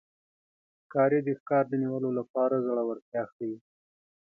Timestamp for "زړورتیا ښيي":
2.65-3.55